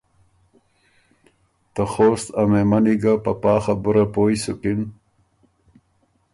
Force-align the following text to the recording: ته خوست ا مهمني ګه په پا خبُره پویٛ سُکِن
ته 1.73 1.83
خوست 1.91 2.27
ا 2.39 2.41
مهمني 2.51 2.95
ګه 3.03 3.13
په 3.23 3.31
پا 3.41 3.55
خبُره 3.65 4.03
پویٛ 4.13 4.37
سُکِن 4.43 4.79